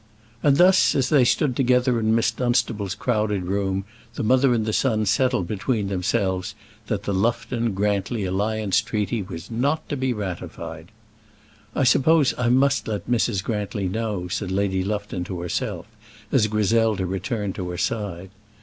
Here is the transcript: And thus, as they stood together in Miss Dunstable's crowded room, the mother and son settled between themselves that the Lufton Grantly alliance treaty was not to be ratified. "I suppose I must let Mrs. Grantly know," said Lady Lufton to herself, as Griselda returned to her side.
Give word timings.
And 0.41 0.57
thus, 0.57 0.95
as 0.95 1.09
they 1.09 1.23
stood 1.23 1.55
together 1.55 1.99
in 1.99 2.15
Miss 2.15 2.31
Dunstable's 2.31 2.95
crowded 2.95 3.43
room, 3.43 3.85
the 4.15 4.23
mother 4.23 4.51
and 4.51 4.65
son 4.73 5.05
settled 5.05 5.47
between 5.47 5.89
themselves 5.89 6.55
that 6.87 7.03
the 7.03 7.13
Lufton 7.13 7.73
Grantly 7.75 8.25
alliance 8.25 8.81
treaty 8.81 9.21
was 9.21 9.51
not 9.51 9.87
to 9.89 9.95
be 9.95 10.11
ratified. 10.11 10.87
"I 11.75 11.83
suppose 11.83 12.33
I 12.35 12.49
must 12.49 12.87
let 12.87 13.07
Mrs. 13.07 13.43
Grantly 13.43 13.87
know," 13.87 14.27
said 14.27 14.49
Lady 14.51 14.83
Lufton 14.83 15.23
to 15.25 15.39
herself, 15.41 15.85
as 16.31 16.47
Griselda 16.47 17.05
returned 17.05 17.53
to 17.53 17.69
her 17.69 17.77
side. 17.77 18.31